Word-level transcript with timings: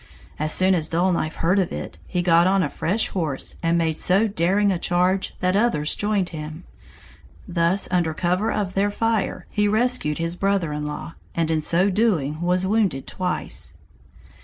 As 0.39 0.51
soon 0.51 0.73
as 0.73 0.89
Dull 0.89 1.11
Knife 1.11 1.35
heard 1.35 1.59
of 1.59 1.71
it 1.71 1.99
he 2.07 2.23
got 2.23 2.47
on 2.47 2.63
a 2.63 2.71
fresh 2.71 3.09
horse, 3.09 3.57
and 3.61 3.77
made 3.77 3.99
so 3.99 4.27
daring 4.27 4.71
a 4.71 4.79
charge 4.79 5.35
that 5.41 5.55
others 5.55 5.93
joined 5.95 6.29
him; 6.29 6.63
thus 7.47 7.87
under 7.91 8.15
cover 8.15 8.51
of 8.51 8.73
their 8.73 8.89
fire 8.89 9.45
he 9.51 9.67
rescued 9.67 10.17
his 10.17 10.35
brother 10.35 10.73
in 10.73 10.87
law, 10.87 11.13
and 11.35 11.51
in 11.51 11.61
so 11.61 11.91
doing 11.91 12.41
was 12.41 12.65
wounded 12.65 13.05
twice. 13.05 13.75